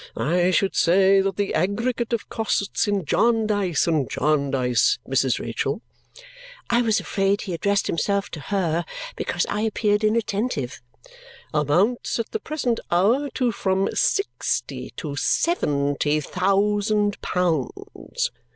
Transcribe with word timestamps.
I 0.17 0.49
should 0.49 0.75
say 0.75 1.21
that 1.21 1.35
the 1.35 1.53
aggregate 1.53 2.11
of 2.11 2.27
costs 2.27 2.87
in 2.87 3.05
Jarndyce 3.05 3.85
and 3.85 4.09
Jarndyce, 4.09 4.97
Mrs. 5.07 5.37
Rachael" 5.39 5.83
I 6.71 6.81
was 6.81 6.99
afraid 6.99 7.41
he 7.41 7.53
addressed 7.53 7.85
himself 7.85 8.27
to 8.31 8.39
her 8.39 8.83
because 9.15 9.45
I 9.47 9.61
appeared 9.61 10.03
inattentive" 10.03 10.81
amounts 11.53 12.17
at 12.17 12.31
the 12.31 12.39
present 12.39 12.79
hour 12.89 13.29
to 13.35 13.51
from 13.51 13.89
SIX 13.93 14.61
ty 14.61 14.89
to 14.97 15.15
SEVEN 15.17 15.97
ty 15.99 16.19
THOUSAND 16.19 17.21
POUNDS!" 17.21 18.31